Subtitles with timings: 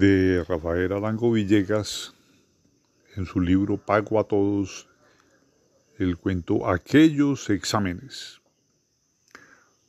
[0.00, 2.14] de Rafael Arango Villegas
[3.16, 4.88] en su libro Pago a Todos,
[5.98, 8.40] el cuento Aquellos exámenes.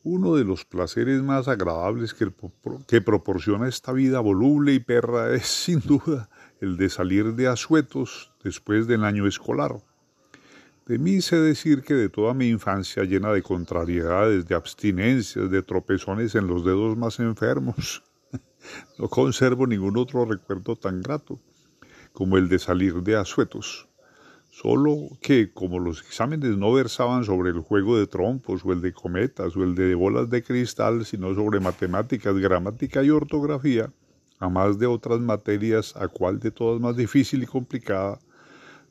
[0.04, 2.30] Uno de los placeres más agradables que,
[2.88, 8.34] que proporciona esta vida voluble y perra es sin duda el de salir de asuetos
[8.44, 9.82] después del año escolar.
[10.88, 15.64] De mí sé decir que de toda mi infancia llena de contrariedades, de abstinencias, de
[15.64, 18.04] tropezones en los dedos más enfermos,
[18.98, 21.40] no conservo ningún otro recuerdo tan grato
[22.14, 23.88] como el de salir de asuetos.
[24.50, 28.92] Solo que, como los exámenes no versaban sobre el juego de trompos o el de
[28.92, 33.92] cometas o el de bolas de cristal, sino sobre matemáticas, gramática y ortografía,
[34.40, 38.20] a más de otras materias, a cual de todas más difícil y complicada,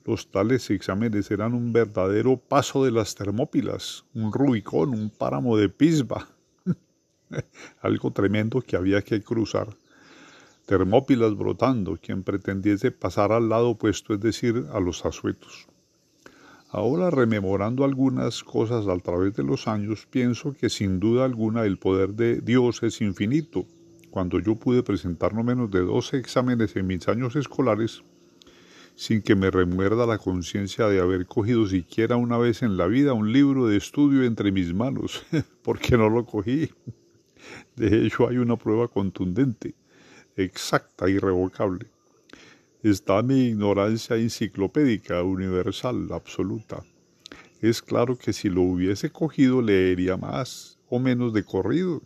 [0.04, 5.68] los tales exámenes eran un verdadero paso de las Termópilas, un Rubicón, un páramo de
[5.68, 6.26] Pisba.
[7.80, 9.68] Algo tremendo que había que cruzar.
[10.66, 15.66] Termópilas brotando, quien pretendiese pasar al lado opuesto, es decir, a los asuetos.
[16.72, 21.78] Ahora, rememorando algunas cosas a través de los años, pienso que sin duda alguna el
[21.78, 23.66] poder de Dios es infinito.
[24.10, 28.04] Cuando yo pude presentar no menos de 12 exámenes en mis años escolares,
[28.94, 33.14] sin que me remuerda la conciencia de haber cogido siquiera una vez en la vida
[33.14, 35.24] un libro de estudio entre mis manos,
[35.62, 36.70] porque no lo cogí.
[37.76, 39.74] De hecho, hay una prueba contundente,
[40.36, 41.86] exacta, irrevocable.
[42.82, 46.82] Está mi ignorancia enciclopédica, universal, absoluta.
[47.60, 52.02] Es claro que si lo hubiese cogido leería más o menos de corrido.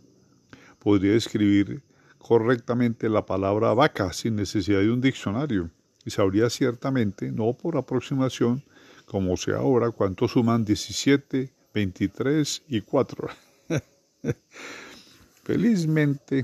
[0.79, 1.81] Podría escribir
[2.17, 5.69] correctamente la palabra vaca sin necesidad de un diccionario
[6.05, 8.63] y sabría ciertamente, no por aproximación,
[9.05, 13.29] como sea ahora, cuánto suman 17, 23 y 4.
[15.45, 16.43] Felizmente,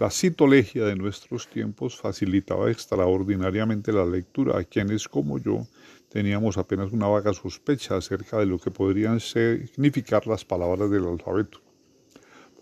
[0.00, 5.68] la citolegia de nuestros tiempos facilitaba extraordinariamente la lectura a quienes, como yo,
[6.08, 11.60] teníamos apenas una vaga sospecha acerca de lo que podrían significar las palabras del alfabeto.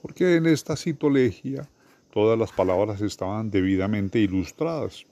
[0.02, 1.66] Porque en esta citolegia
[2.12, 5.06] todas las palabras estaban debidamente ilustradas.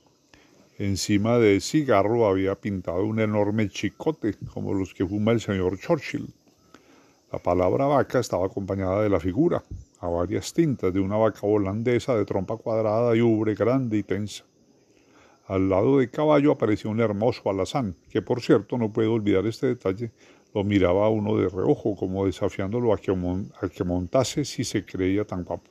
[0.76, 6.34] Encima del cigarro había pintado un enorme chicote, como los que fuma el señor Churchill.
[7.32, 9.62] La palabra vaca estaba acompañada de la figura,
[10.00, 14.44] a varias tintas de una vaca holandesa de trompa cuadrada y ubre grande y tensa.
[15.46, 19.68] Al lado de caballo apareció un hermoso alazán, que por cierto, no puedo olvidar este
[19.68, 20.10] detalle,
[20.52, 25.24] lo miraba uno de reojo, como desafiándolo a que, a que montase si se creía
[25.24, 25.70] tan guapo.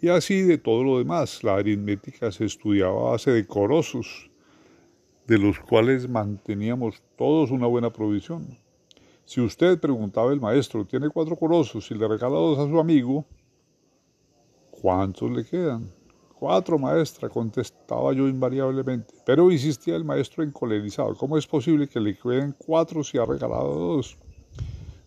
[0.00, 4.30] Y así de todo lo demás, la aritmética se estudiaba a base de corosos,
[5.26, 8.58] de los cuales manteníamos todos una buena provisión.
[9.28, 13.26] Si usted preguntaba al maestro, tiene cuatro corosos y le regala dos a su amigo,
[14.70, 15.92] ¿cuántos le quedan?
[16.32, 19.12] Cuatro, maestra, contestaba yo invariablemente.
[19.26, 21.14] Pero insistía el maestro encolerizado.
[21.14, 24.16] ¿Cómo es posible que le queden cuatro si ha regalado dos?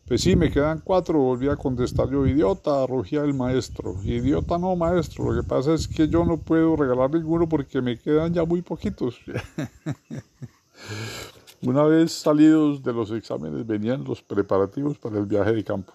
[0.08, 3.96] Pues sí, me quedan cuatro, volví a contestar yo, idiota, rugía el maestro.
[4.04, 7.98] Idiota no, maestro, lo que pasa es que yo no puedo regalar ninguno porque me
[7.98, 9.20] quedan ya muy poquitos.
[11.64, 15.94] Una vez salidos de los exámenes venían los preparativos para el viaje de campo.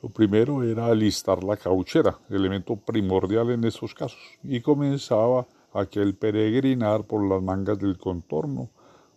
[0.00, 7.02] Lo primero era alistar la cauchera, elemento primordial en estos casos, y comenzaba aquel peregrinar
[7.02, 8.70] por las mangas del contorno,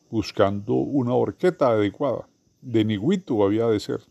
[0.10, 2.28] buscando una horqueta adecuada.
[2.60, 4.02] De niguito había de ser,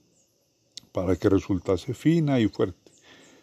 [0.93, 2.93] para que resultase fina y fuerte.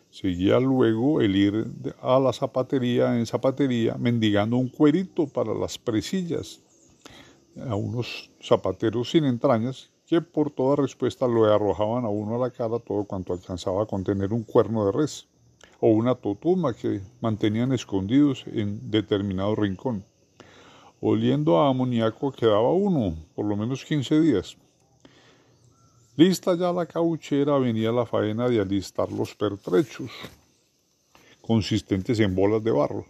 [0.10, 1.68] Seguía luego el ir
[2.02, 6.62] a la zapatería en zapatería mendigando un cuerito para las presillas
[7.58, 12.52] a unos zapateros sin entrañas que por toda respuesta lo arrojaban a uno a la
[12.52, 15.28] cara todo cuanto alcanzaba a contener un cuerno de res
[15.80, 20.04] o una totuma que mantenían escondidos en determinado rincón.
[21.00, 24.58] Oliendo a amoníaco quedaba uno, por lo menos 15 días.
[26.18, 30.12] Lista ya la cauchera venía la faena de alistar los pertrechos,
[31.42, 33.06] consistentes en bolas de barro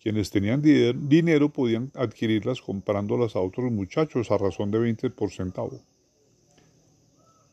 [0.00, 5.80] quienes tenían dinero podían adquirirlas comprándolas a otros muchachos a razón de 20 por centavo.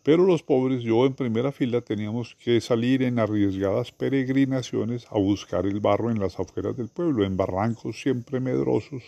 [0.06, 5.66] Pero los pobres, yo en primera fila, teníamos que salir en arriesgadas peregrinaciones a buscar
[5.66, 9.02] el barro en las afueras del pueblo, en barrancos siempre medrosos,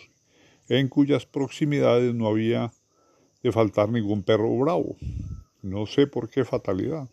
[0.68, 2.72] en cuyas proximidades no había
[3.44, 4.96] de faltar ningún perro bravo.
[5.62, 7.08] No sé por qué fatalidad.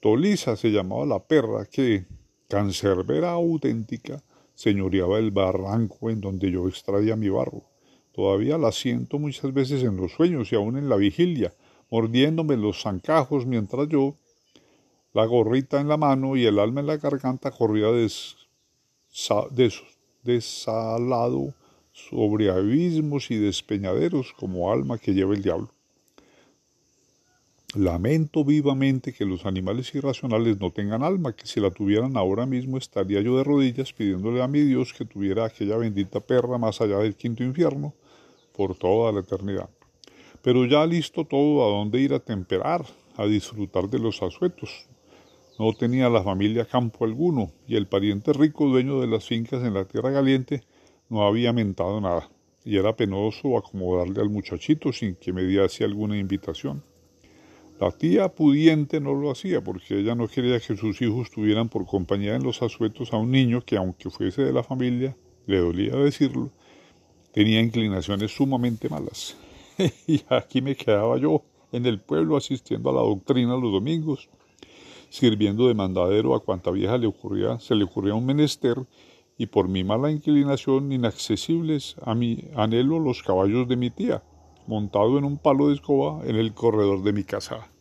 [0.00, 2.06] Tolisa se llamaba la perra que,
[2.48, 4.22] cancerbera auténtica,
[4.54, 7.64] señoreaba el barranco en donde yo extraía mi barro.
[8.12, 11.52] Todavía la siento muchas veces en los sueños y aún en la vigilia,
[11.90, 14.14] mordiéndome los zancajos mientras yo,
[15.12, 17.88] la gorrita en la mano y el alma en la garganta, corría
[20.22, 21.54] desalado
[21.92, 25.70] sobre abismos y despeñaderos como alma que lleva el diablo.
[27.74, 32.78] Lamento vivamente que los animales irracionales no tengan alma, que si la tuvieran ahora mismo
[32.78, 36.98] estaría yo de rodillas pidiéndole a mi Dios que tuviera aquella bendita perra más allá
[36.98, 37.92] del quinto infierno
[38.56, 39.68] por toda la eternidad.
[40.40, 42.86] Pero ya listo todo a dónde ir a temperar,
[43.16, 44.86] a disfrutar de los asuetos.
[45.58, 49.74] No tenía la familia campo alguno, y el pariente rico dueño de las fincas en
[49.74, 50.62] la tierra caliente
[51.08, 52.30] no había mentado nada,
[52.64, 56.93] y era penoso acomodarle al muchachito sin que me diese alguna invitación.
[57.80, 61.86] La tía pudiente no lo hacía porque ella no quería que sus hijos tuvieran por
[61.86, 65.16] compañía en los asuetos a un niño que, aunque fuese de la familia,
[65.46, 66.50] le dolía decirlo,
[67.32, 69.36] tenía inclinaciones sumamente malas.
[70.06, 71.42] y aquí me quedaba yo,
[71.72, 74.28] en el pueblo, asistiendo a la doctrina los domingos,
[75.10, 78.76] sirviendo de mandadero a cuanta vieja le ocurría, se le ocurría un menester,
[79.36, 84.22] y por mi mala inclinación inaccesibles a mi anhelo los caballos de mi tía,
[84.66, 87.73] montado en un palo de escoba en el corredor de mi casa.